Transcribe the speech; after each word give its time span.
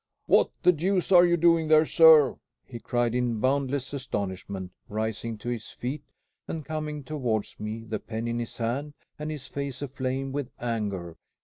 "What 0.25 0.49
the 0.63 0.71
deuce 0.71 1.11
are 1.11 1.27
you 1.27 1.37
doing 1.37 1.67
there, 1.67 1.85
sir?" 1.85 2.35
he 2.65 2.79
cried 2.79 3.13
in 3.13 3.39
boundless 3.39 3.93
astonishment, 3.93 4.71
rising 4.89 5.37
to 5.37 5.49
his 5.49 5.69
feet 5.69 6.01
and 6.47 6.65
coming 6.65 7.03
towards 7.03 7.59
me, 7.59 7.83
the 7.83 7.99
pen 7.99 8.27
in 8.27 8.39
his 8.39 8.57
hand 8.57 8.95
and 9.19 9.29
his 9.29 9.45
face 9.45 9.79
aflame 9.79 10.31
with 10.31 10.49
anger. 10.59 11.17